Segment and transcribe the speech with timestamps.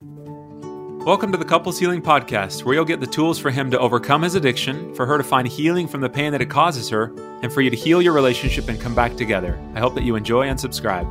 [0.00, 4.22] Welcome to the Couples Healing Podcast, where you'll get the tools for him to overcome
[4.22, 7.52] his addiction, for her to find healing from the pain that it causes her, and
[7.52, 9.60] for you to heal your relationship and come back together.
[9.74, 11.04] I hope that you enjoy and subscribe.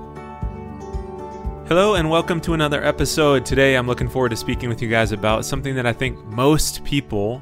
[1.67, 3.45] Hello, and welcome to another episode.
[3.45, 6.85] Today, I'm looking forward to speaking with you guys about something that I think most
[6.85, 7.41] people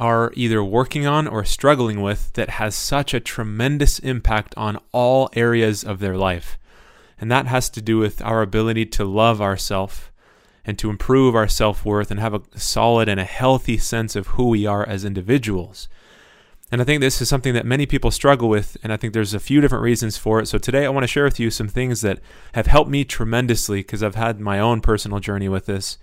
[0.00, 5.30] are either working on or struggling with that has such a tremendous impact on all
[5.34, 6.58] areas of their life.
[7.20, 10.09] And that has to do with our ability to love ourselves
[10.64, 14.28] and to improve our self worth and have a solid and a healthy sense of
[14.28, 15.88] who we are as individuals.
[16.72, 19.34] And I think this is something that many people struggle with, and I think there's
[19.34, 20.46] a few different reasons for it.
[20.46, 22.20] So today I want to share with you some things that
[22.54, 25.98] have helped me tremendously because I've had my own personal journey with this.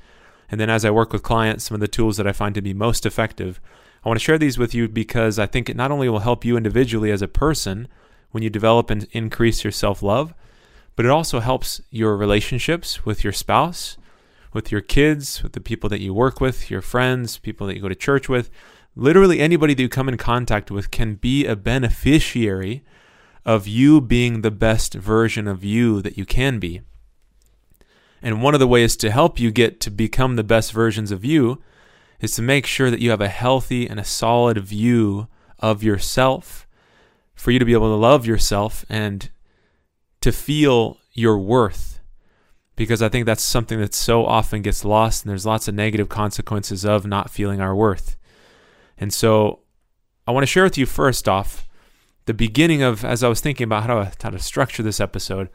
[0.50, 2.62] And then as I work with clients, some of the tools that I find to
[2.62, 3.62] be most effective.
[4.03, 6.44] I want to share these with you because I think it not only will help
[6.44, 7.88] you individually as a person
[8.31, 10.34] when you develop and increase your self love,
[10.98, 13.98] but it also helps your relationships with your spouse
[14.57, 17.81] with your kids, with the people that you work with, your friends, people that you
[17.84, 18.50] go to church with.
[18.95, 22.83] Literally anybody that you come in contact with can be a beneficiary
[23.45, 26.81] of you being the best version of you that you can be.
[28.19, 31.23] And one of the ways to help you get to become the best versions of
[31.23, 31.61] you
[32.19, 35.27] is to make sure that you have a healthy and a solid view
[35.59, 36.67] of yourself,
[37.36, 39.30] for you to be able to love yourself and
[40.21, 41.97] to feel your worth
[42.78, 46.08] because I think that's something that so often gets lost, and there's lots of negative
[46.08, 48.16] consequences of not feeling our worth.
[48.97, 49.59] And so
[50.25, 51.67] I want to share with you first off
[52.25, 55.50] the beginning of, as I was thinking about how to, how to structure this episode,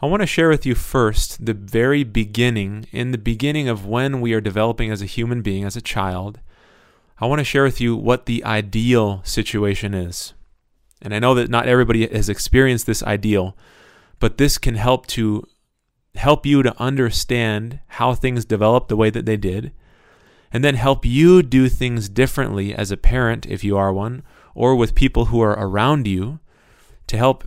[0.00, 4.20] I want to share with you first the very beginning, in the beginning of when
[4.20, 6.38] we are developing as a human being, as a child.
[7.18, 10.34] I want to share with you what the ideal situation is.
[11.02, 13.56] And I know that not everybody has experienced this ideal,
[14.20, 15.46] but this can help to
[16.14, 19.72] help you to understand how things developed the way that they did,
[20.52, 24.22] and then help you do things differently as a parent, if you are one,
[24.54, 26.40] or with people who are around you
[27.06, 27.44] to help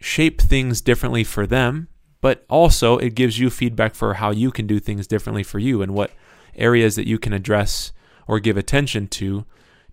[0.00, 1.88] shape things differently for them.
[2.20, 5.82] But also, it gives you feedback for how you can do things differently for you
[5.82, 6.12] and what
[6.54, 7.92] areas that you can address
[8.26, 9.44] or give attention to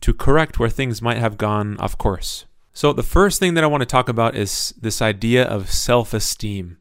[0.01, 2.45] to correct where things might have gone off course.
[2.73, 6.13] So, the first thing that I want to talk about is this idea of self
[6.13, 6.77] esteem.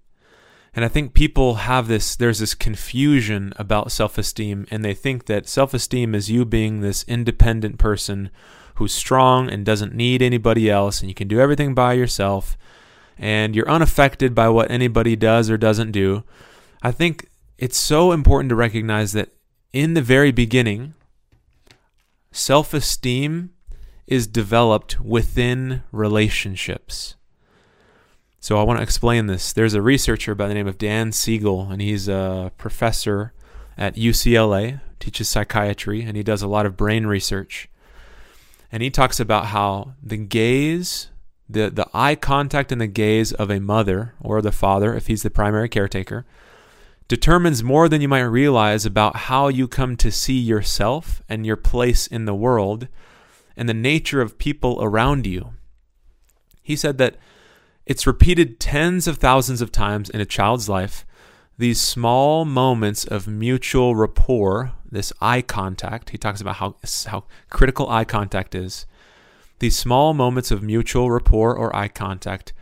[0.75, 5.27] And I think people have this, there's this confusion about self esteem, and they think
[5.27, 8.31] that self esteem is you being this independent person
[8.77, 12.57] who's strong and doesn't need anybody else, and you can do everything by yourself,
[13.19, 16.25] and you're unaffected by what anybody does or doesn't do.
[16.83, 17.29] I think
[17.59, 19.29] it's so important to recognize that
[19.75, 20.95] in the very beginning,
[22.31, 23.51] self esteem
[24.07, 27.17] is developed within relationships.
[28.43, 29.53] So I want to explain this.
[29.53, 33.33] There's a researcher by the name of Dan Siegel, and he's a professor
[33.79, 37.71] at UCLA, teaches psychiatry, and he does a lot of brain research.
[38.73, 41.09] And he talks about how the gaze,
[41.49, 45.23] the, the eye contact and the gaze of a mother or the father, if he's
[45.23, 46.27] the primary caretaker,
[47.07, 51.57] determines more than you might realize about how you come to see yourself and your
[51.57, 52.89] place in the world
[53.57, 55.51] and the nature of people around you.
[56.61, 57.15] He said that
[57.87, 61.05] it's repeated tens of thousands of times in a child's life.
[61.59, 66.77] These small moments of mutual rapport, this eye contact, he talks about how,
[67.07, 68.87] how critical eye contact is.
[69.59, 72.53] These small moments of mutual rapport or eye contact,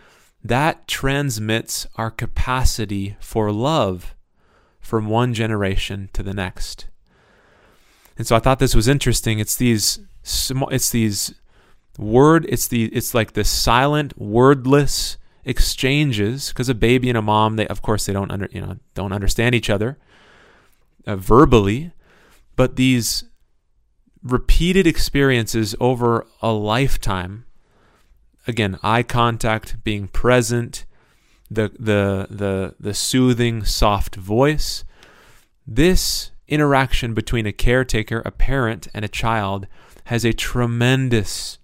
[0.42, 4.14] that transmits our capacity for love
[4.80, 6.86] from one generation to the next.
[8.16, 9.38] And so I thought this was interesting.
[9.38, 11.34] It's these it's these
[11.98, 17.56] word it's the it's like the silent wordless exchanges because a baby and a mom
[17.56, 19.98] they of course they don't under you know don't understand each other
[21.06, 21.92] uh, verbally.
[22.56, 23.24] But these
[24.22, 27.46] repeated experiences over a lifetime
[28.46, 30.84] again eye contact being present
[31.50, 34.84] the the the the soothing soft voice
[35.66, 39.66] this interaction between a caretaker a parent and a child
[40.04, 41.58] has a tremendous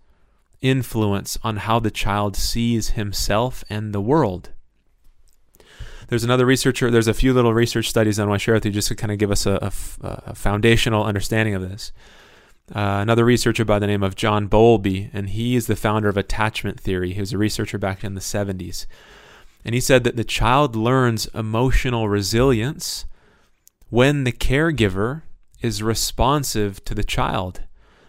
[0.60, 4.50] influence on how the child sees himself and the world.
[6.08, 8.70] There's another researcher, there's a few little research studies I want to share with you
[8.70, 11.92] just to kind of give us a, a, a foundational understanding of this.
[12.74, 16.16] Uh, another researcher by the name of John Bowlby, and he is the founder of
[16.16, 17.12] attachment theory.
[17.12, 18.86] He was a researcher back in the 70s.
[19.64, 23.04] And he said that the child learns emotional resilience
[23.88, 25.22] when the caregiver
[25.60, 27.62] is responsive to the child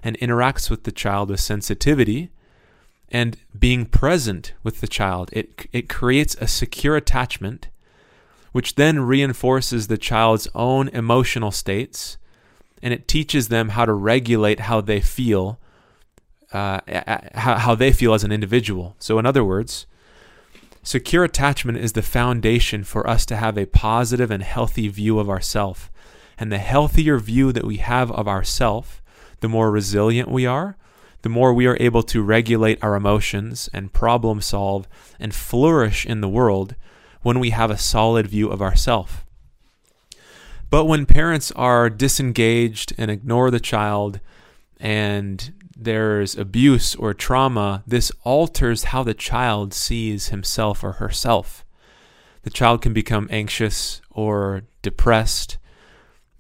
[0.04, 2.32] and interacts with the child with sensitivity
[3.10, 5.30] and being present with the child.
[5.34, 7.68] It, it creates a secure attachment
[8.52, 12.18] which then reinforces the child's own emotional states
[12.82, 15.60] and it teaches them how to regulate how they feel,
[16.54, 16.80] uh,
[17.34, 18.96] how, how they feel as an individual.
[19.00, 19.88] So, in other words,
[20.84, 25.30] secure attachment is the foundation for us to have a positive and healthy view of
[25.30, 25.92] ourself.
[26.38, 29.02] And the healthier view that we have of ourself,
[29.40, 30.78] the more resilient we are,
[31.22, 34.88] the more we are able to regulate our emotions and problem solve
[35.20, 36.76] and flourish in the world
[37.22, 39.26] when we have a solid view of ourself.
[40.70, 44.20] But when parents are disengaged and ignore the child
[44.80, 51.64] and there's abuse or trauma, this alters how the child sees himself or herself.
[52.44, 55.58] The child can become anxious or depressed,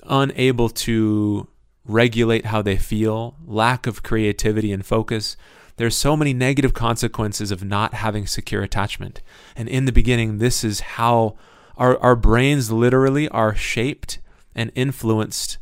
[0.03, 1.47] unable to
[1.87, 5.37] regulate how they feel, lack of creativity and focus.
[5.77, 9.21] There's so many negative consequences of not having secure attachment.
[9.55, 11.37] And in the beginning, this is how
[11.77, 14.19] our, our brains literally are shaped
[14.55, 15.57] and influenced.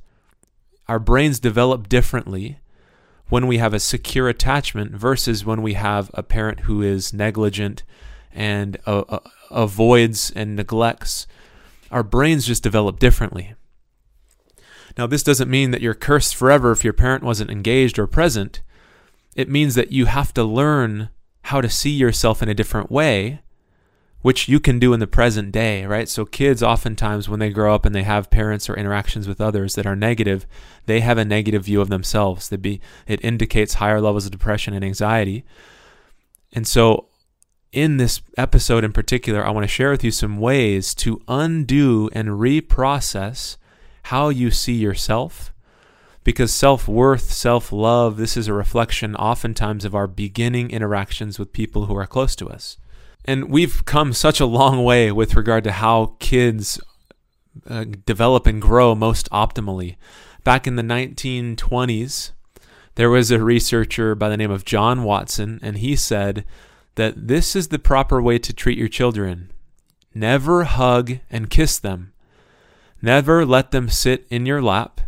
[0.88, 2.60] Our brains develop differently
[3.30, 7.83] when we have a secure attachment versus when we have a parent who is negligent
[8.31, 9.19] and uh, uh,
[9.51, 11.28] avoids and neglects.
[11.92, 13.56] Our brains just develop differently.
[14.97, 18.62] Now, this doesn't mean that you're cursed forever if your parent wasn't engaged or present.
[19.36, 21.09] It means that you have to learn
[21.44, 23.42] how to see yourself in a different way,
[24.21, 26.07] which you can do in the present day, right?
[26.07, 29.75] So, kids oftentimes, when they grow up and they have parents or interactions with others
[29.75, 30.47] that are negative,
[30.86, 32.50] they have a negative view of themselves.
[32.50, 35.44] Be, it indicates higher levels of depression and anxiety.
[36.53, 37.09] And so,
[37.74, 42.09] in this episode in particular, I want to share with you some ways to undo
[42.13, 43.57] and reprocess
[44.06, 45.52] how you see yourself.
[46.24, 51.54] Because self worth, self love, this is a reflection oftentimes of our beginning interactions with
[51.54, 52.78] people who are close to us.
[53.25, 56.80] And we've come such a long way with regard to how kids
[57.68, 59.98] uh, develop and grow most optimally.
[60.44, 62.31] Back in the 1920s,
[62.96, 66.46] there was a researcher by the name of John Watson, and he said
[66.94, 69.52] that this is the proper way to treat your children.
[70.13, 72.13] Never hug and kiss them.
[73.06, 75.00] Never let them sit in your lap.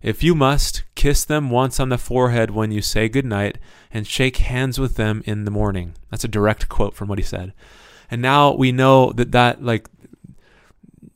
[0.00, 3.58] If you must, kiss them once on the forehead when you say goodnight
[3.92, 5.92] and shake hands with them in the morning.
[6.10, 7.52] That's a direct quote from what he said.
[8.10, 9.90] And now we know that that like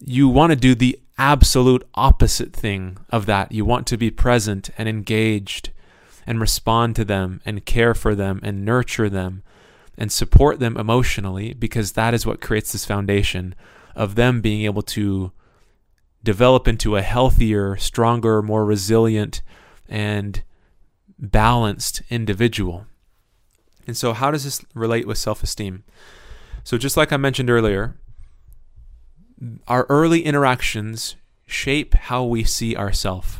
[0.00, 3.50] you want to do the absolute opposite thing of that.
[3.50, 5.70] You want to be present and engaged
[6.26, 9.42] and respond to them and care for them and nurture them
[9.96, 13.54] and support them emotionally because that is what creates this foundation
[13.96, 15.32] of them being able to
[16.22, 19.42] develop into a healthier, stronger, more resilient,
[19.88, 20.42] and
[21.18, 22.86] balanced individual.
[23.86, 25.84] And so, how does this relate with self esteem?
[26.64, 27.96] So, just like I mentioned earlier,
[29.66, 31.16] our early interactions
[31.46, 33.38] shape how we see ourselves.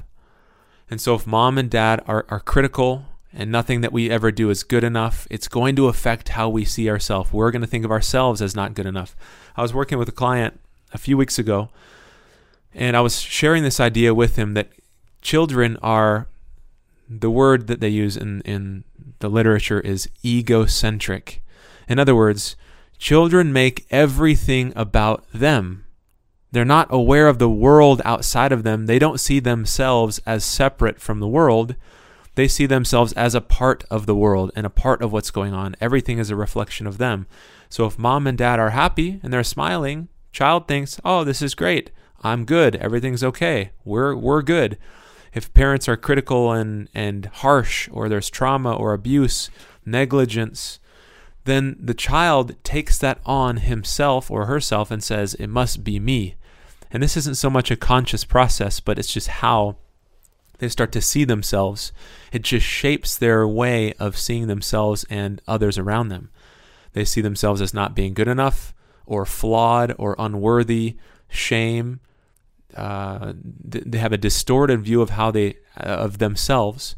[0.90, 4.48] And so, if mom and dad are, are critical and nothing that we ever do
[4.48, 7.30] is good enough, it's going to affect how we see ourselves.
[7.32, 9.14] We're going to think of ourselves as not good enough.
[9.54, 10.58] I was working with a client
[10.94, 11.69] a few weeks ago
[12.78, 14.70] and I was sharing this idea with him that
[15.20, 16.28] children are
[17.10, 18.84] the word that they use in, in
[19.19, 21.42] the literature is egocentric.
[21.88, 22.54] In other words,
[22.98, 25.86] children make everything about them.
[26.52, 28.86] They're not aware of the world outside of them.
[28.86, 31.75] They don't see themselves as separate from the world.
[32.37, 35.52] They see themselves as a part of the world and a part of what's going
[35.52, 35.75] on.
[35.80, 37.26] Everything is a reflection of them.
[37.68, 41.56] So if mom and dad are happy and they're smiling, child thinks, "Oh, this is
[41.56, 41.90] great.
[42.22, 42.76] I'm good.
[42.76, 43.70] Everything's okay.
[43.84, 44.78] We're we're good.
[45.32, 49.50] If parents are critical and and harsh or there's trauma or abuse,
[49.84, 50.80] negligence,
[51.44, 56.34] then the child takes that on himself or herself and says it must be me.
[56.90, 59.76] And this isn't so much a conscious process, but it's just how
[60.58, 61.92] they start to see themselves.
[62.32, 66.30] It just shapes their way of seeing themselves and others around them.
[66.92, 68.75] They see themselves as not being good enough
[69.06, 70.96] or flawed or unworthy,
[71.28, 72.00] shame,
[72.78, 73.32] uh,
[73.64, 76.94] they have a distorted view of how they uh, of themselves,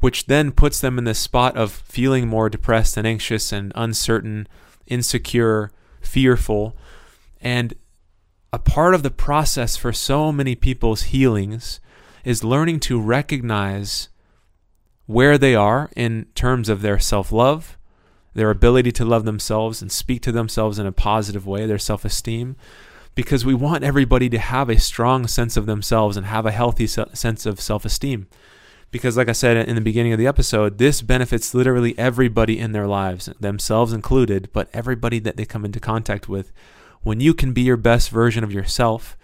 [0.00, 4.48] which then puts them in the spot of feeling more depressed and anxious and uncertain,
[4.86, 5.70] insecure,
[6.00, 6.76] fearful,
[7.40, 7.74] and
[8.52, 11.80] a part of the process for so many people's healings
[12.24, 14.08] is learning to recognize
[15.06, 17.76] where they are in terms of their self love,
[18.32, 22.04] their ability to love themselves and speak to themselves in a positive way, their self
[22.04, 22.56] esteem,
[23.14, 26.86] because we want everybody to have a strong sense of themselves and have a healthy
[26.86, 28.26] sense of self esteem.
[28.90, 32.72] Because, like I said in the beginning of the episode, this benefits literally everybody in
[32.72, 36.52] their lives, themselves included, but everybody that they come into contact with
[37.04, 39.16] when you can be your best version of yourself,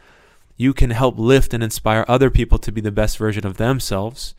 [0.56, 4.35] you can help lift and inspire other people to be the best version of themselves,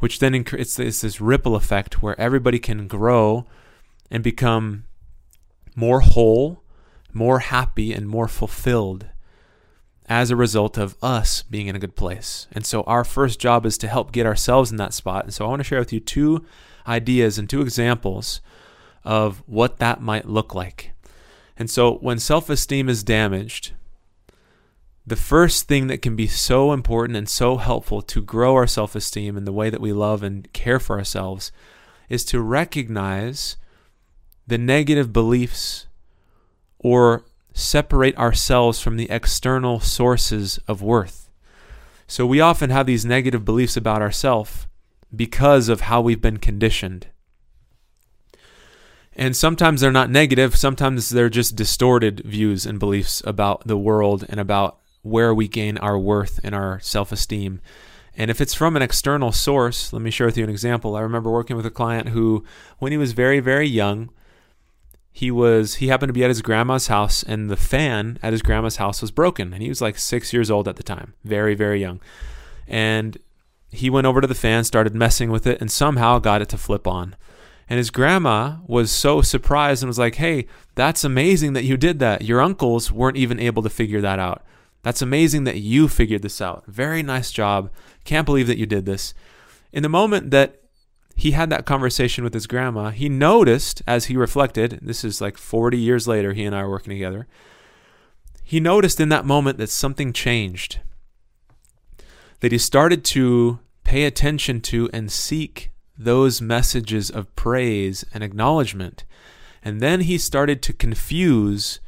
[0.00, 3.46] which then it's, it's this ripple effect where everybody can grow
[4.10, 4.84] and become
[5.76, 6.62] more whole,
[7.12, 9.06] more happy, and more fulfilled
[10.08, 12.46] as a result of us being in a good place.
[12.52, 15.24] And so our first job is to help get ourselves in that spot.
[15.24, 16.44] And so I want to share with you two
[16.86, 18.40] ideas and two examples
[19.04, 20.92] of what that might look like.
[21.58, 23.72] And so when self esteem is damaged,
[25.06, 28.94] the first thing that can be so important and so helpful to grow our self
[28.94, 31.52] esteem in the way that we love and care for ourselves
[32.08, 33.56] is to recognize
[34.46, 35.86] the negative beliefs
[36.78, 41.28] or separate ourselves from the external sources of worth.
[42.06, 44.66] So we often have these negative beliefs about ourselves
[45.14, 47.08] because of how we've been conditioned.
[49.14, 54.24] And sometimes they're not negative, sometimes they're just distorted views and beliefs about the world
[54.28, 57.60] and about where we gain our worth and our self esteem.
[58.16, 60.96] And if it's from an external source, let me share with you an example.
[60.96, 62.44] I remember working with a client who,
[62.78, 64.10] when he was very, very young,
[65.18, 68.40] he was he happened to be at his grandma's house and the fan at his
[68.40, 71.14] grandma's house was broken and he was like 6 years old at the time.
[71.24, 72.00] Very very young.
[72.68, 73.18] And
[73.68, 76.56] he went over to the fan started messing with it and somehow got it to
[76.56, 77.16] flip on.
[77.68, 80.46] And his grandma was so surprised and was like hey
[80.76, 82.22] that's amazing that you did that.
[82.22, 84.44] Your uncles weren't even able to figure that out.
[84.84, 86.62] That's amazing that you figured this out.
[86.68, 87.72] Very nice job.
[88.04, 89.14] Can't believe that you did this.
[89.72, 90.62] In the moment that
[91.18, 92.90] he had that conversation with his grandma.
[92.90, 96.70] He noticed as he reflected, this is like 40 years later, he and I are
[96.70, 97.26] working together.
[98.44, 100.78] He noticed in that moment that something changed.
[102.38, 109.02] That he started to pay attention to and seek those messages of praise and acknowledgement.
[109.60, 111.80] And then he started to confuse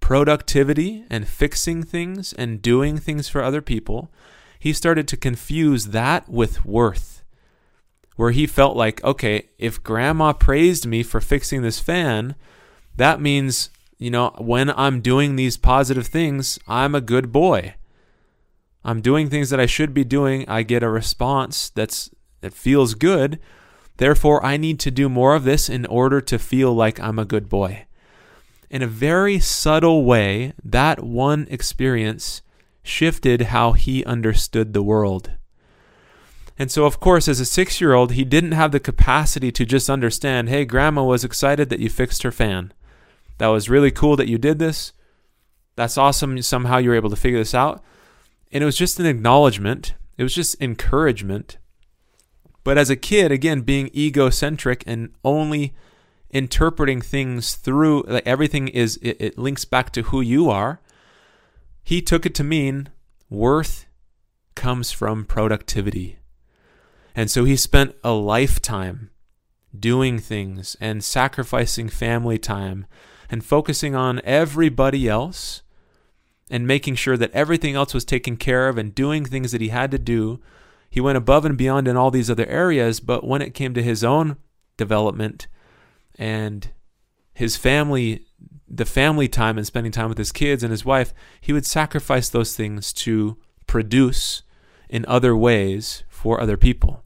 [0.00, 4.10] productivity and fixing things and doing things for other people.
[4.58, 7.17] He started to confuse that with worth
[8.18, 12.34] where he felt like, okay, if grandma praised me for fixing this fan,
[12.96, 17.76] that means, you know, when I'm doing these positive things, I'm a good boy.
[18.84, 20.44] I'm doing things that I should be doing.
[20.48, 22.10] I get a response that's
[22.40, 23.38] that feels good.
[23.98, 27.24] Therefore, I need to do more of this in order to feel like I'm a
[27.24, 27.86] good boy.
[28.68, 32.42] In a very subtle way, that one experience
[32.82, 35.37] shifted how he understood the world.
[36.58, 39.64] And so, of course, as a six year old, he didn't have the capacity to
[39.64, 42.72] just understand hey, grandma was excited that you fixed her fan.
[43.38, 44.92] That was really cool that you did this.
[45.76, 46.42] That's awesome.
[46.42, 47.82] Somehow you were able to figure this out.
[48.50, 51.58] And it was just an acknowledgement, it was just encouragement.
[52.64, 55.74] But as a kid, again, being egocentric and only
[56.30, 60.80] interpreting things through like everything is it, it links back to who you are
[61.82, 62.88] he took it to mean
[63.30, 63.86] worth
[64.54, 66.18] comes from productivity
[67.18, 69.10] and so he spent a lifetime
[69.76, 72.86] doing things and sacrificing family time
[73.28, 75.62] and focusing on everybody else
[76.48, 79.70] and making sure that everything else was taken care of and doing things that he
[79.70, 80.38] had to do.
[80.88, 83.82] He went above and beyond in all these other areas, but when it came to
[83.82, 84.36] his own
[84.76, 85.48] development
[86.14, 86.70] and
[87.34, 88.26] his family,
[88.68, 92.28] the family time and spending time with his kids and his wife, he would sacrifice
[92.28, 94.44] those things to produce
[94.88, 97.02] in other ways for other people.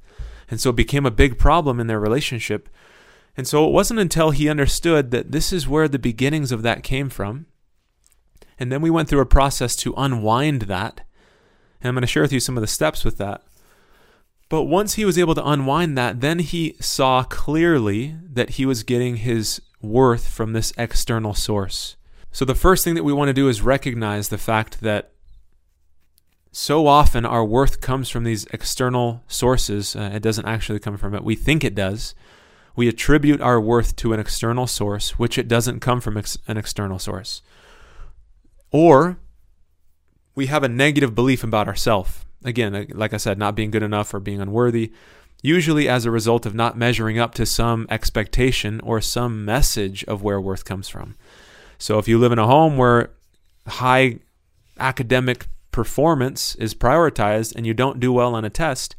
[0.53, 2.69] And so it became a big problem in their relationship.
[3.39, 6.83] And so it wasn't until he understood that this is where the beginnings of that
[6.83, 7.47] came from.
[8.59, 11.07] And then we went through a process to unwind that.
[11.81, 13.43] And I'm going to share with you some of the steps with that.
[14.51, 18.83] But once he was able to unwind that, then he saw clearly that he was
[18.83, 21.97] getting his worth from this external source.
[22.31, 25.13] So the first thing that we want to do is recognize the fact that
[26.53, 29.97] so often our worth comes from these external sources.
[29.97, 31.25] Uh, it doesn't actually come from it.
[31.25, 32.15] We think it does.
[32.77, 36.59] We attribute our worth to an external source, which it doesn't come from ex- an
[36.59, 37.41] external source.
[38.71, 39.19] Or
[40.35, 42.25] we have a negative belief about ourselves.
[42.45, 44.93] Again, like I said, not being good enough or being unworthy,
[45.43, 50.23] usually as a result of not measuring up to some expectation or some message of
[50.23, 51.15] where worth comes from.
[51.79, 53.11] So if you live in a home where
[53.67, 54.19] high
[54.79, 58.95] academic performance is prioritized and you don't do well on a test,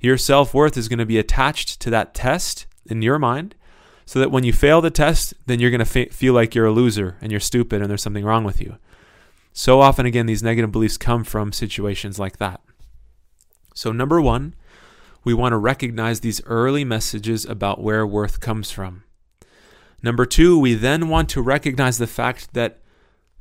[0.00, 3.54] your self worth is going to be attached to that test in your mind.
[4.08, 6.72] So that when you fail the test, then you're going to feel like you're a
[6.72, 8.76] loser and you're stupid and there's something wrong with you.
[9.52, 12.60] So often, again, these negative beliefs come from situations like that.
[13.74, 14.54] So, number one,
[15.24, 19.02] we want to recognize these early messages about where worth comes from.
[20.02, 22.80] Number two, we then want to recognize the fact that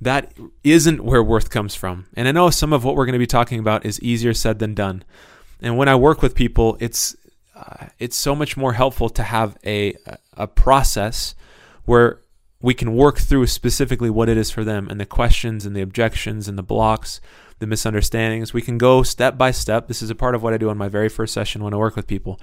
[0.01, 0.33] that
[0.63, 2.07] isn't where worth comes from.
[2.15, 4.59] And I know some of what we're going to be talking about is easier said
[4.59, 5.03] than done.
[5.61, 7.15] And when I work with people, it's
[7.55, 9.95] uh, it's so much more helpful to have a
[10.33, 11.35] a process
[11.85, 12.19] where
[12.61, 15.81] we can work through specifically what it is for them and the questions and the
[15.81, 17.21] objections and the blocks,
[17.59, 18.53] the misunderstandings.
[18.53, 19.87] We can go step by step.
[19.87, 21.77] This is a part of what I do on my very first session when I
[21.77, 22.39] work with people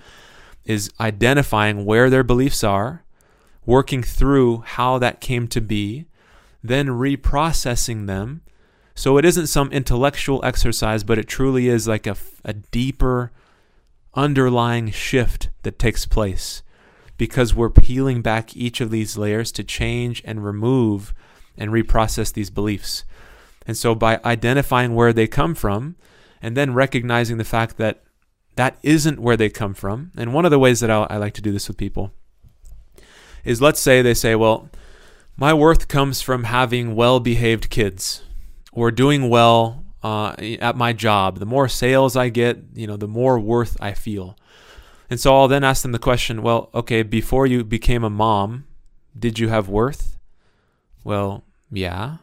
[0.64, 3.04] is identifying where their beliefs are,
[3.66, 6.06] working through how that came to be,
[6.62, 8.42] then reprocessing them.
[8.94, 13.32] So it isn't some intellectual exercise, but it truly is like a, a deeper
[14.14, 16.62] underlying shift that takes place
[17.16, 21.14] because we're peeling back each of these layers to change and remove
[21.56, 23.04] and reprocess these beliefs.
[23.66, 25.96] And so by identifying where they come from
[26.40, 28.02] and then recognizing the fact that
[28.56, 31.32] that isn't where they come from, and one of the ways that I, I like
[31.34, 32.12] to do this with people
[33.44, 34.68] is let's say they say, well,
[35.36, 38.22] my worth comes from having well behaved kids
[38.72, 41.38] or doing well uh, at my job.
[41.38, 44.36] The more sales I get, you know, the more worth I feel.
[45.08, 48.66] And so I'll then ask them the question well, okay, before you became a mom,
[49.18, 50.16] did you have worth?
[51.04, 52.18] Well, yeah.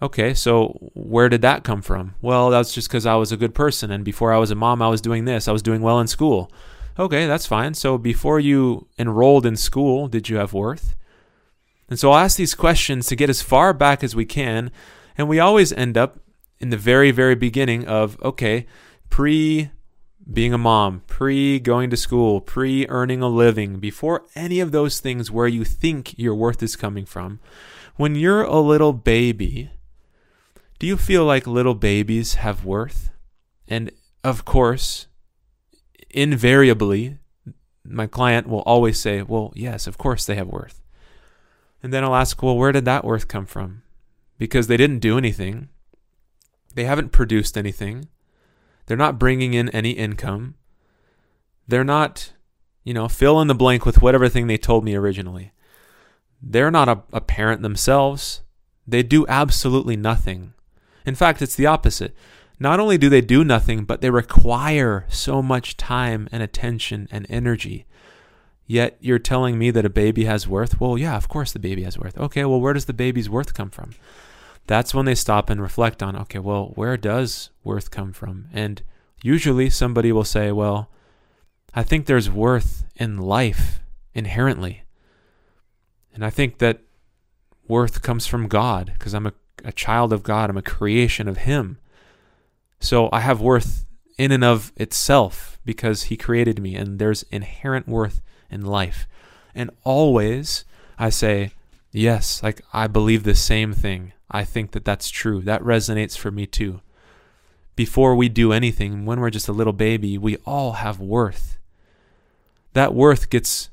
[0.00, 2.14] Okay, so where did that come from?
[2.20, 3.90] Well, that's just because I was a good person.
[3.90, 5.46] And before I was a mom, I was doing this.
[5.46, 6.50] I was doing well in school.
[6.98, 7.74] Okay, that's fine.
[7.74, 10.96] So before you enrolled in school, did you have worth?
[11.92, 14.70] And so I'll ask these questions to get as far back as we can.
[15.18, 16.20] And we always end up
[16.58, 18.66] in the very, very beginning of, okay,
[19.10, 19.70] pre
[20.32, 25.00] being a mom, pre going to school, pre earning a living, before any of those
[25.00, 27.40] things where you think your worth is coming from.
[27.96, 29.70] When you're a little baby,
[30.78, 33.10] do you feel like little babies have worth?
[33.68, 33.90] And
[34.24, 35.08] of course,
[36.08, 37.18] invariably,
[37.84, 40.81] my client will always say, Well, yes, of course they have worth.
[41.82, 43.82] And then I'll ask, well, where did that worth come from?
[44.38, 45.68] Because they didn't do anything.
[46.74, 48.08] They haven't produced anything.
[48.86, 50.54] They're not bringing in any income.
[51.66, 52.32] They're not,
[52.84, 55.52] you know, fill in the blank with whatever thing they told me originally.
[56.40, 58.42] They're not a, a parent themselves.
[58.86, 60.54] They do absolutely nothing.
[61.06, 62.14] In fact, it's the opposite.
[62.58, 67.26] Not only do they do nothing, but they require so much time and attention and
[67.28, 67.86] energy.
[68.66, 70.80] Yet you're telling me that a baby has worth?
[70.80, 72.16] Well, yeah, of course the baby has worth.
[72.16, 73.90] Okay, well, where does the baby's worth come from?
[74.66, 78.46] That's when they stop and reflect on, okay, well, where does worth come from?
[78.52, 78.82] And
[79.22, 80.90] usually somebody will say, well,
[81.74, 83.80] I think there's worth in life
[84.14, 84.82] inherently.
[86.14, 86.80] And I think that
[87.66, 89.32] worth comes from God because I'm a,
[89.64, 91.78] a child of God, I'm a creation of Him.
[92.78, 93.86] So I have worth
[94.18, 98.20] in and of itself because He created me, and there's inherent worth
[98.52, 99.06] in life.
[99.54, 100.64] And always
[100.98, 101.52] I say,
[101.90, 104.12] yes, like I believe the same thing.
[104.30, 105.40] I think that that's true.
[105.42, 106.80] That resonates for me too.
[107.74, 111.58] Before we do anything, when we're just a little baby, we all have worth.
[112.74, 113.70] That worth gets,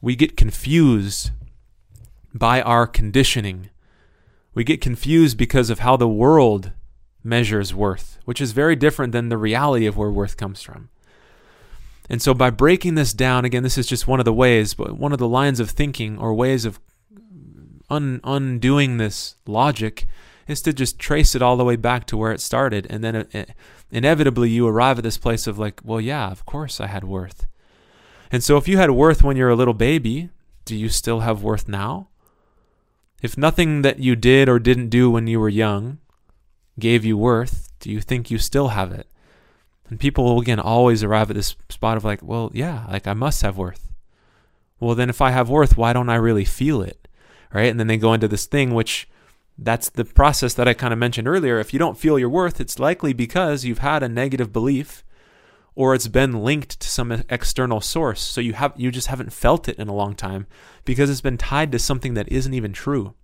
[0.00, 1.30] we get confused
[2.34, 3.70] by our conditioning.
[4.54, 6.72] We get confused because of how the world
[7.24, 10.88] measures worth, which is very different than the reality of where worth comes from.
[12.08, 14.98] And so, by breaking this down, again, this is just one of the ways, but
[14.98, 16.80] one of the lines of thinking or ways of
[17.90, 20.06] un- undoing this logic
[20.46, 22.86] is to just trace it all the way back to where it started.
[22.88, 23.50] And then it, it,
[23.90, 27.46] inevitably, you arrive at this place of, like, well, yeah, of course I had worth.
[28.32, 30.30] And so, if you had worth when you're a little baby,
[30.64, 32.08] do you still have worth now?
[33.20, 35.98] If nothing that you did or didn't do when you were young
[36.78, 39.08] gave you worth, do you think you still have it?
[39.90, 43.14] And people will again always arrive at this spot of like, well, yeah, like I
[43.14, 43.92] must have worth.
[44.80, 47.08] Well, then if I have worth, why don't I really feel it?
[47.52, 47.70] Right?
[47.70, 49.08] And then they go into this thing which
[49.56, 51.58] that's the process that I kind of mentioned earlier.
[51.58, 55.04] If you don't feel your worth, it's likely because you've had a negative belief
[55.74, 58.20] or it's been linked to some external source.
[58.20, 60.46] So you have you just haven't felt it in a long time
[60.84, 63.14] because it's been tied to something that isn't even true.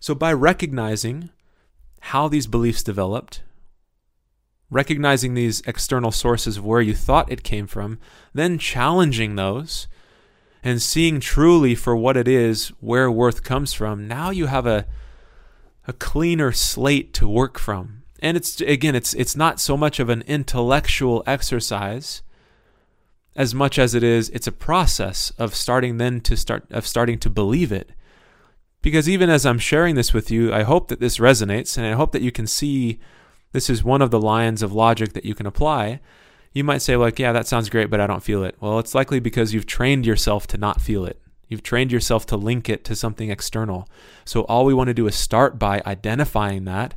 [0.00, 1.30] So by recognizing
[2.00, 3.42] how these beliefs developed,
[4.74, 7.96] recognizing these external sources of where you thought it came from,
[8.34, 9.86] then challenging those
[10.64, 14.84] and seeing truly for what it is where worth comes from, now you have a
[15.86, 18.02] a cleaner slate to work from.
[18.20, 22.22] And it's again it's it's not so much of an intellectual exercise
[23.36, 27.18] as much as it is it's a process of starting then to start of starting
[27.20, 27.92] to believe it.
[28.82, 31.92] Because even as I'm sharing this with you, I hope that this resonates and I
[31.92, 32.98] hope that you can see
[33.54, 36.00] this is one of the lines of logic that you can apply.
[36.52, 38.56] You might say, like, yeah, that sounds great, but I don't feel it.
[38.60, 41.20] Well, it's likely because you've trained yourself to not feel it.
[41.46, 43.88] You've trained yourself to link it to something external.
[44.24, 46.94] So all we want to do is start by identifying that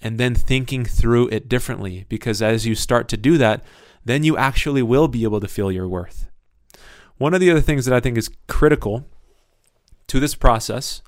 [0.00, 2.06] and then thinking through it differently.
[2.08, 3.62] Because as you start to do that,
[4.04, 6.28] then you actually will be able to feel your worth.
[7.18, 9.06] One of the other things that I think is critical
[10.08, 11.02] to this process,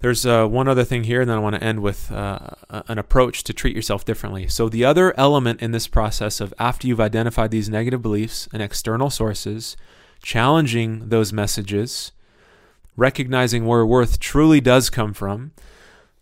[0.00, 2.38] there's uh, one other thing here, and then I want to end with uh,
[2.70, 4.48] an approach to treat yourself differently.
[4.48, 8.62] So, the other element in this process of after you've identified these negative beliefs and
[8.62, 9.76] external sources,
[10.22, 12.12] challenging those messages,
[12.96, 15.52] recognizing where worth truly does come from.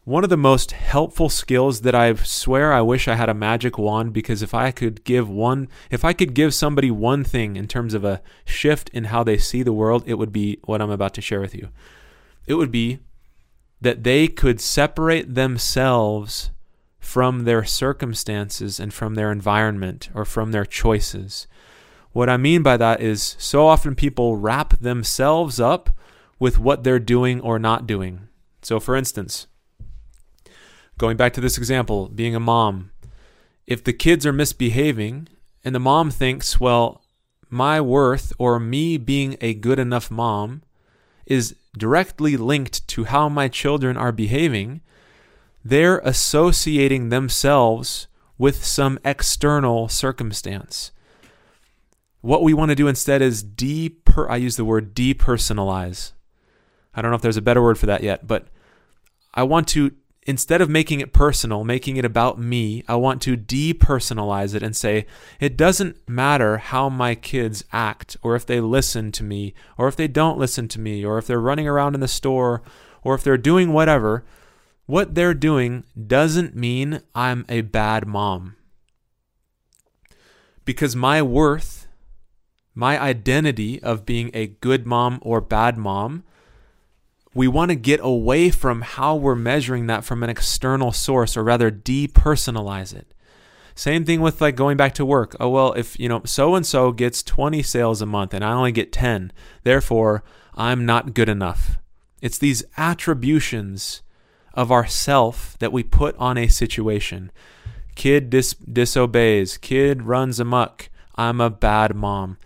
[0.05, 3.77] One of the most helpful skills that I swear I wish I had a magic
[3.77, 7.69] wand because if I could give one, if I could give somebody one thing in
[7.69, 10.91] terms of a shift in how they see the world, it would be what I'm
[10.91, 11.69] about to share with you.
[12.47, 13.01] It would be
[13.81, 16.51] that they could separate themselves
[16.99, 21.47] from their circumstances and from their environment or from their choices.
[22.13, 25.91] What I mean by that is so often people wrap themselves up
[26.39, 28.29] with what they're doing or not doing.
[28.63, 29.47] So, for instance,
[30.99, 32.91] going back to this example, being a mom,
[33.67, 35.29] if the kids are misbehaving
[35.65, 37.03] and the mom thinks, well,
[37.51, 40.63] my worth or me being a good enough mom
[41.27, 44.81] is directly linked to how my children are behaving,
[45.65, 50.93] they're associating themselves with some external circumstance.
[52.21, 56.13] What we want to do instead is deper I use the word depersonalize.
[56.95, 58.49] I don't know if there's a better word for that yet, but
[59.35, 59.93] I want to
[60.29, 64.77] instead of making it personal, making it about me, I want to depersonalize it and
[64.77, 65.07] say,
[65.41, 69.97] it doesn't matter how my kids act, or if they listen to me, or if
[69.97, 72.63] they don't listen to me, or if they're running around in the store,
[73.03, 74.27] or if they're doing whatever.
[74.85, 78.57] What they're doing doesn't mean I'm a bad mom.
[80.67, 81.89] Because my worth
[82.75, 86.23] my identity of being a good mom or bad mom,
[87.39, 91.45] we want to get away from how we're measuring that from an external source or
[91.45, 93.15] rather depersonalize it.
[93.77, 95.37] Same thing with like going back to work.
[95.39, 98.51] Oh, well, if, you know, so and so gets 20 sales a month and I
[98.51, 99.31] only get 10,
[99.63, 100.25] therefore
[100.57, 101.79] I'm not good enough.
[102.21, 104.03] It's these attributions
[104.53, 107.31] of ourself that we put on a situation.
[107.95, 110.91] Kid dis- disobeys, kid runs amuck.
[111.15, 112.37] I'm a bad mom.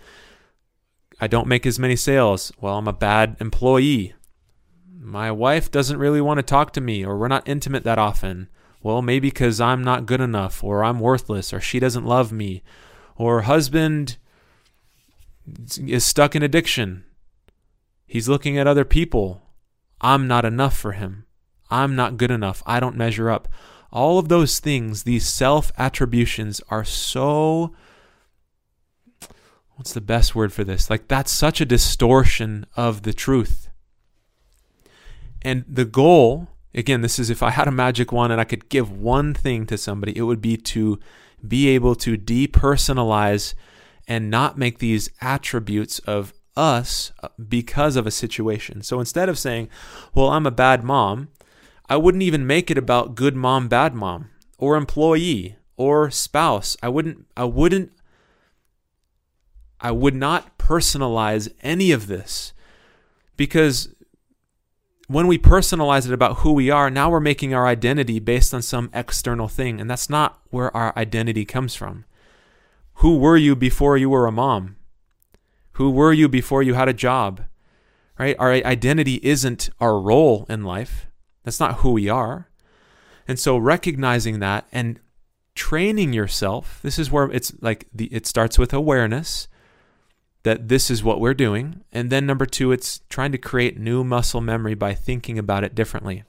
[1.19, 2.53] I don't make as many sales.
[2.61, 4.13] Well, I'm a bad employee.
[5.05, 8.49] My wife doesn't really want to talk to me, or we're not intimate that often.
[8.83, 12.63] Well, maybe because I'm not good enough, or I'm worthless, or she doesn't love me,
[13.17, 14.17] or husband
[15.77, 17.05] is stuck in addiction.
[18.07, 19.43] He's looking at other people.
[20.01, 21.27] I'm not enough for him.
[21.69, 22.63] I'm not good enough.
[22.65, 23.49] I don't measure up.
[23.91, 27.75] All of those things, these self attributions, are so
[29.71, 30.89] what's the best word for this?
[30.89, 33.69] Like, that's such a distortion of the truth.
[35.45, 38.69] And the goal, again, this is if I had a magic wand and I could
[38.69, 40.99] give one thing to somebody, it would be to
[41.47, 43.55] be able to depersonalize
[44.07, 48.83] and not make these attributes of us uh, because of a situation.
[48.83, 49.69] So instead of saying,
[50.15, 51.29] well, I'm a bad mom,
[51.89, 56.77] I wouldn't even make it about good mom, bad mom, or employee, or spouse.
[56.83, 57.93] I wouldn't I wouldn't
[59.81, 62.53] I would not personalize any of this
[63.37, 63.89] because
[65.09, 68.63] when we personalize it about who we are, now we're making our identity based on
[68.63, 72.05] some external thing, and that's not where our identity comes from.
[72.97, 74.77] Who were you before you were a mom?
[75.73, 77.45] Who were you before you had a job?
[78.19, 78.37] Right?
[78.39, 81.07] Our identity isn't our role in life.
[81.45, 82.49] That's not who we are.
[83.27, 85.01] And so recognizing that and
[85.55, 89.49] training yourself, this is where it's like the it starts with awareness
[90.43, 91.85] that this is what we're doing.
[91.93, 95.75] And then number two, it's trying to create new muscle memory by thinking about it
[95.75, 96.25] differently.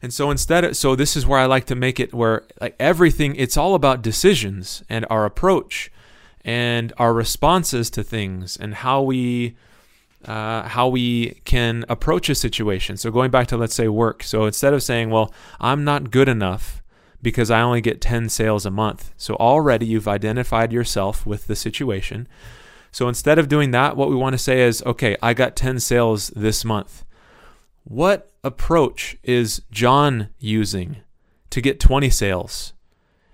[0.00, 2.74] And so instead, of, so this is where I like to make it where like
[2.80, 5.92] everything, it's all about decisions and our approach
[6.44, 9.56] and our responses to things and how we,
[10.24, 12.96] uh, how we can approach a situation.
[12.96, 14.24] So going back to let's say work.
[14.24, 16.81] So instead of saying, well, I'm not good enough
[17.22, 19.12] because I only get 10 sales a month.
[19.16, 22.26] So already you've identified yourself with the situation.
[22.90, 25.80] So instead of doing that, what we want to say is, okay, I got 10
[25.80, 27.04] sales this month.
[27.84, 30.96] What approach is John using
[31.50, 32.72] to get 20 sales?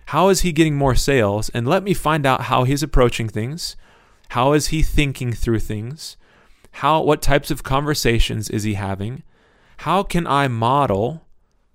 [0.06, 1.48] How is he getting more sales?
[1.50, 3.76] And let me find out how he's approaching things.
[4.30, 6.16] How is he thinking through things?
[6.72, 9.22] How what types of conversations is he having?
[9.78, 11.26] How can I model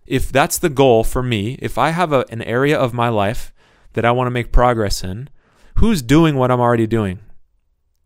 [0.06, 3.54] if that's the goal for me, if I have a, an area of my life
[3.94, 5.30] that I want to make progress in,
[5.76, 7.20] who's doing what I'm already doing?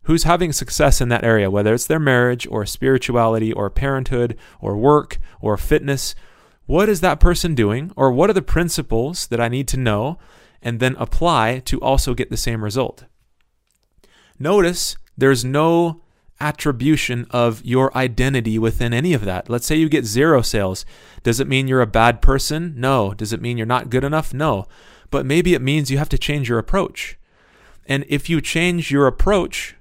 [0.02, 4.76] Who's having success in that area, whether it's their marriage or spirituality or parenthood or
[4.76, 6.14] work or fitness?
[6.66, 7.92] What is that person doing?
[7.96, 10.18] Or what are the principles that I need to know
[10.62, 13.04] and then apply to also get the same result?
[14.38, 16.02] Notice there's no
[16.40, 19.48] attribution of your identity within any of that.
[19.48, 20.84] Let's say you get zero sales.
[21.22, 22.74] Does it mean you're a bad person?
[22.76, 23.14] No.
[23.14, 24.32] Does it mean you're not good enough?
[24.32, 24.66] No.
[25.10, 27.18] But maybe it means you have to change your approach.
[27.86, 29.74] And if you change your approach,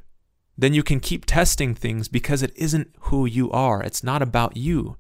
[0.58, 3.84] then you can keep testing things because it isn't who you are.
[3.84, 4.98] It's not about you.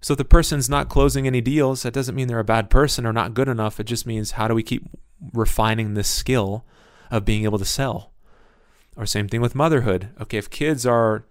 [0.00, 3.06] So if the person's not closing any deals, that doesn't mean they're a bad person
[3.06, 3.80] or not good enough.
[3.80, 4.88] It just means how do we keep
[5.32, 6.64] refining this skill
[7.10, 8.12] of being able to sell?
[8.98, 10.10] Or same thing with motherhood.
[10.20, 11.24] Okay, if kids are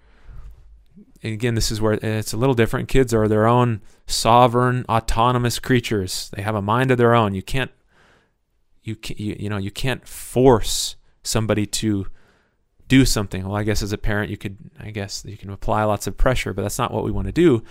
[1.23, 2.87] again, this is where it's a little different.
[2.87, 6.31] Kids are their own sovereign, autonomous creatures.
[6.33, 7.35] They have a mind of their own.
[7.35, 7.71] You can't
[8.83, 12.07] you can, you, you know, you can't force somebody to
[12.87, 13.45] do something.
[13.45, 16.15] Well, I guess as a parent, you could, I guess you can apply lots of
[16.15, 17.63] pressure, but that's not what we want to do.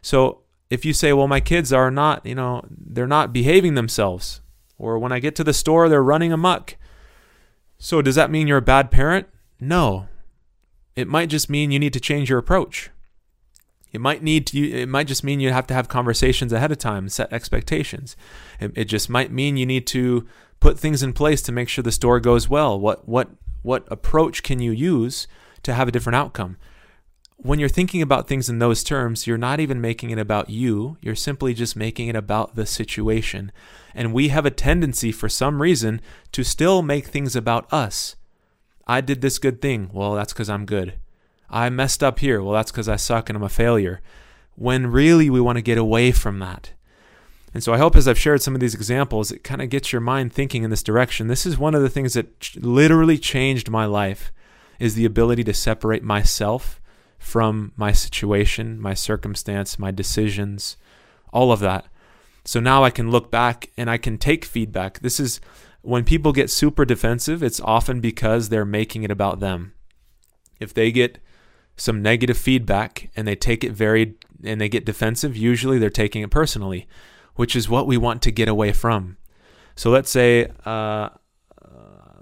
[0.00, 4.40] So if you say, well, my kids are not, you know, they're not behaving themselves,
[4.78, 6.76] or when I get to the store, they're running amok.
[7.76, 9.28] So does that mean you're a bad parent?
[9.60, 10.08] No.
[10.96, 12.90] It might just mean you need to change your approach.
[13.92, 16.78] It might need to, it might just mean you have to have conversations ahead of
[16.78, 18.16] time, set expectations.
[18.58, 20.26] It, it just might mean you need to
[20.58, 22.78] put things in place to make sure the store goes well.
[22.78, 23.28] What what
[23.62, 25.28] what approach can you use
[25.62, 26.56] to have a different outcome?
[27.36, 30.96] When you're thinking about things in those terms, you're not even making it about you.
[31.00, 33.52] You're simply just making it about the situation.
[33.94, 36.00] And we have a tendency, for some reason,
[36.32, 38.16] to still make things about us.
[38.86, 39.90] I did this good thing.
[39.92, 40.94] Well, that's because I'm good.
[41.48, 42.42] I messed up here.
[42.42, 44.00] Well, that's because I suck and I'm a failure.
[44.56, 46.72] When really we want to get away from that.
[47.52, 49.92] And so I hope as I've shared some of these examples, it kind of gets
[49.92, 51.28] your mind thinking in this direction.
[51.28, 54.32] This is one of the things that literally changed my life
[54.80, 56.80] is the ability to separate myself
[57.16, 60.76] from my situation, my circumstance, my decisions,
[61.32, 61.86] all of that.
[62.44, 64.98] So now I can look back and I can take feedback.
[64.98, 65.40] This is
[65.84, 69.74] when people get super defensive, it's often because they're making it about them.
[70.58, 71.18] If they get
[71.76, 76.22] some negative feedback and they take it very and they get defensive, usually they're taking
[76.22, 76.88] it personally,
[77.34, 79.18] which is what we want to get away from.
[79.76, 81.10] So let's say, uh,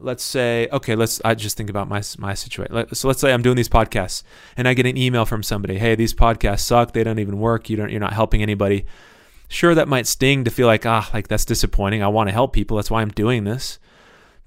[0.01, 1.21] let's say, okay, let's.
[1.25, 2.95] I just think about my my situation.
[2.95, 4.25] So let's say I'm doing these podcasts
[4.57, 5.79] and I get an email from somebody.
[5.79, 6.93] Hey, these podcasts suck.
[6.93, 7.71] They don't even work.
[7.71, 7.91] You don't.
[7.91, 8.87] You're not helping anybody.
[9.53, 12.03] Sure, that might sting to feel like, ah, like that's disappointing.
[12.03, 12.79] I want to help people.
[12.79, 13.79] That's why I'm doing this.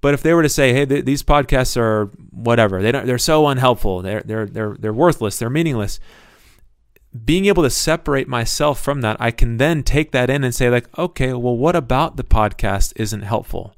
[0.02, 3.20] But if they were to say, hey, th- these podcasts are whatever, they don't, they're
[3.20, 4.02] so unhelpful.
[4.02, 5.38] They're, they're, they're, they're worthless.
[5.38, 6.00] They're meaningless.
[7.24, 10.72] Being able to separate myself from that, I can then take that in and say,
[10.72, 13.76] like, okay, well, what about the podcast isn't helpful?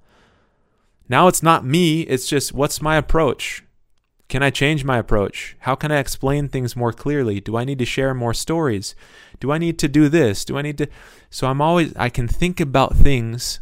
[1.09, 2.03] Now it's not me.
[2.03, 3.65] It's just what's my approach?
[4.29, 5.55] Can I change my approach?
[5.59, 7.39] How can I explain things more clearly?
[7.39, 8.93] Do I need to share more stories?
[9.39, 10.43] Do I need to do this?
[10.43, 10.87] Do I need to?
[11.29, 13.61] So I'm always, I can think about things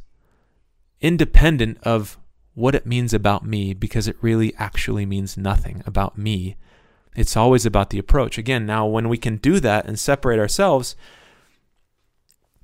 [1.01, 2.17] independent of
[2.55, 6.55] what it means about me because it really actually means nothing about me.
[7.15, 8.37] It's always about the approach.
[8.37, 10.95] Again, now when we can do that and separate ourselves,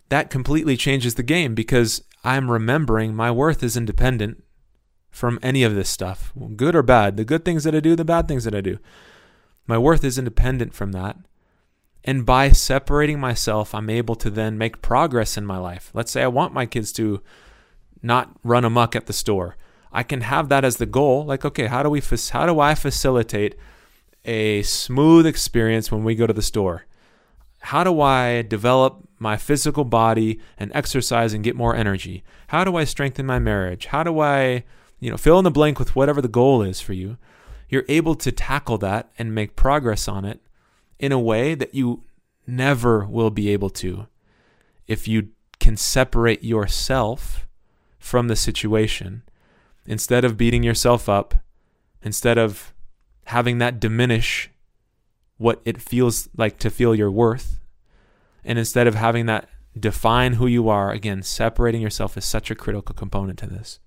[0.10, 4.44] that completely changes the game because I'm remembering my worth is independent
[5.12, 8.06] from any of this stuff, good or bad, the good things that I do, the
[8.06, 8.80] bad things that I do.
[9.68, 11.18] My worth is independent from that.
[12.04, 15.92] And by separating myself, I'm able to then make progress in my life.
[15.94, 17.22] Let's say I want my kids to
[18.02, 19.56] not run amuck at the store.
[19.92, 21.26] I can have that as the goal.
[21.26, 23.56] Like, okay, how do we how do I facilitate
[24.26, 26.86] a smooth experience when we go to the store?
[27.60, 32.24] How do I develop my physical body and exercise and get more energy?
[32.48, 33.88] How do I strengthen my marriage?
[33.88, 34.64] How do I
[35.02, 37.18] you know, fill in the blank with whatever the goal is for you.
[37.68, 40.40] You're able to tackle that and make progress on it
[41.00, 42.04] in a way that you
[42.48, 44.08] never will be able to
[44.88, 47.48] if you can separate yourself
[47.98, 49.24] from the situation
[49.86, 51.36] instead of beating yourself up,
[52.02, 52.74] instead of
[53.26, 54.50] having that diminish
[55.38, 57.60] what it feels like to feel your worth,
[58.44, 59.48] and instead of having that
[59.80, 63.80] define who you are, again, separating yourself is such a critical component to this.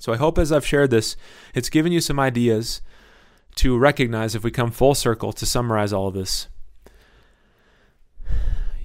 [0.00, 1.14] So I hope as I've shared this,
[1.54, 2.80] it's given you some ideas
[3.56, 6.48] to recognize if we come full circle to summarize all of this.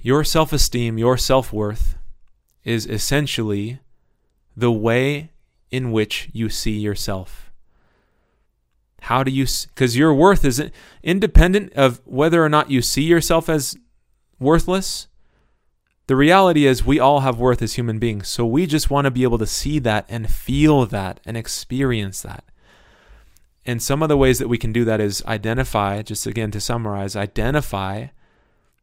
[0.02, 1.96] Your self esteem, your self worth
[2.64, 3.80] is essentially
[4.54, 5.30] the way
[5.70, 7.50] in which you see yourself.
[9.00, 10.70] How do you, because your worth is
[11.02, 13.74] independent of whether or not you see yourself as
[14.38, 15.08] worthless
[16.06, 18.28] the reality is, we all have worth as human beings.
[18.28, 22.22] So we just want to be able to see that and feel that and experience
[22.22, 22.44] that.
[23.64, 26.60] And some of the ways that we can do that is identify, just again to
[26.60, 28.06] summarize, identify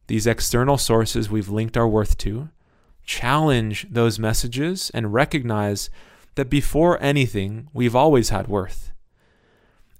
[0.06, 2.50] these external sources we've linked our worth to,
[3.04, 5.88] challenge those messages, and recognize
[6.34, 8.92] that before anything, we've always had worth.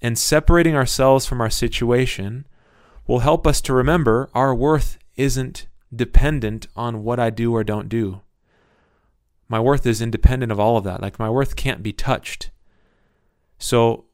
[0.02, 2.46] And separating ourselves from our situation
[3.06, 7.88] will help us to remember our worth isn't dependent on what I do or don't
[7.88, 8.20] do.
[9.48, 11.02] My worth is independent of all of that.
[11.02, 12.50] Like my worth can't be touched.
[13.58, 14.06] So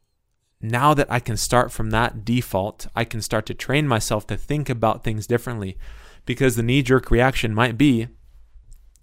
[0.60, 4.36] now that I can start from that default, I can start to train myself to
[4.36, 5.78] think about things differently
[6.26, 8.08] because the knee jerk reaction might be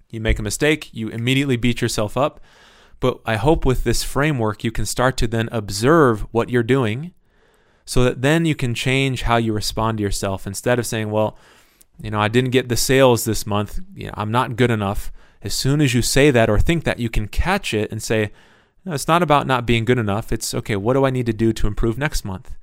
[0.09, 2.39] you make a mistake, you immediately beat yourself up.
[2.99, 7.13] But I hope with this framework, you can start to then observe what you're doing
[7.85, 11.37] so that then you can change how you respond to yourself instead of saying, well,
[12.01, 13.79] you know, I didn't get the sales this month.
[13.95, 15.11] You know, I'm not good enough.
[15.41, 18.31] As soon as you say that or think that, you can catch it and say,
[18.85, 20.31] no, it's not about not being good enough.
[20.31, 22.55] It's okay, what do I need to do to improve next month?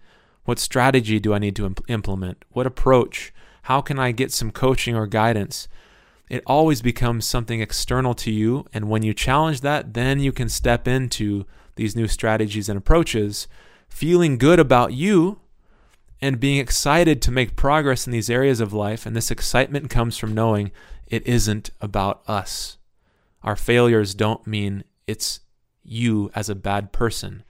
[0.44, 2.44] What strategy do I need to imp- implement?
[2.50, 3.32] What approach?
[3.62, 5.68] How can I get some coaching or guidance?
[6.28, 8.66] It always becomes something external to you.
[8.72, 13.48] And when you challenge that, then you can step into these new strategies and approaches,
[13.88, 15.40] feeling good about you
[16.24, 19.04] and being excited to make progress in these areas of life.
[19.04, 20.72] And this excitement comes from knowing
[21.06, 22.78] it isn't about us.
[23.42, 25.40] Our failures don't mean it's
[25.82, 27.44] you as a bad person.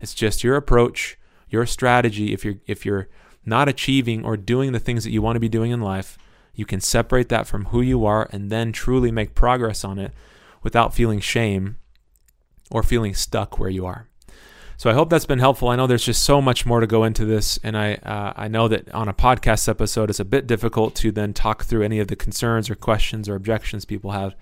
[0.00, 2.32] It's just your approach, your strategy.
[2.32, 3.08] If you're if you're
[3.44, 6.16] not achieving or doing the things that you want to be doing in life,
[6.54, 10.12] you can separate that from who you are and then truly make progress on it
[10.62, 11.78] without feeling shame
[12.70, 14.06] or feeling stuck where you are.
[14.76, 15.68] So I hope that's been helpful.
[15.68, 18.48] I know there's just so much more to go into this, and I uh, I
[18.48, 22.00] know that on a podcast episode it's a bit difficult to then talk through any
[22.00, 24.34] of the concerns or questions or objections people have.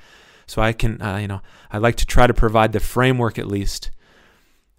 [0.46, 3.46] So I can uh, you know I like to try to provide the framework at
[3.46, 3.90] least.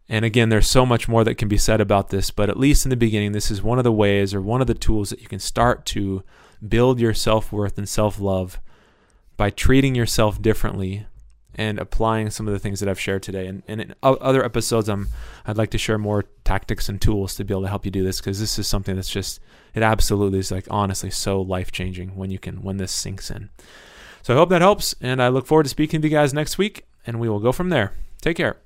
[0.10, 2.86] And again, there's so much more that can be said about this, but at least
[2.86, 5.22] in the beginning, this is one of the ways or one of the tools that
[5.22, 6.24] you can start to
[6.68, 8.60] build your self worth and self love
[9.38, 11.06] by treating yourself differently
[11.56, 13.48] and applying some of the things that I've shared today.
[13.48, 15.10] And, and in other episodes, I'm,
[15.46, 18.04] I'd like to share more tactics and tools to be able to help you do
[18.04, 19.40] this because this is something that's just,
[19.74, 23.50] it absolutely is like honestly so life changing when you can, when this sinks in.
[24.22, 24.96] So I hope that helps.
[25.02, 27.52] And I look forward to speaking to you guys next week and we will go
[27.52, 27.94] from there.
[28.22, 28.58] Take care.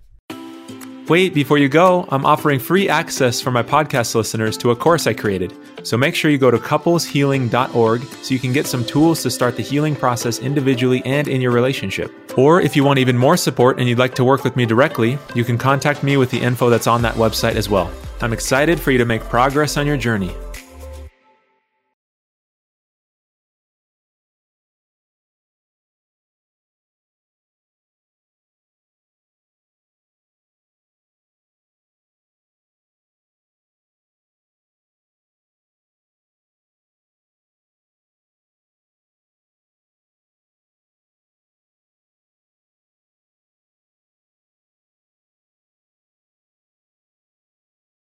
[1.08, 5.08] Wait, before you go, I'm offering free access for my podcast listeners to a course
[5.08, 5.54] I created.
[5.88, 9.56] So make sure you go to coupleshealing.org so you can get some tools to start
[9.56, 12.12] the healing process individually and in your relationship.
[12.38, 15.18] Or if you want even more support and you'd like to work with me directly,
[15.34, 17.90] you can contact me with the info that's on that website as well.
[18.20, 20.36] I'm excited for you to make progress on your journey.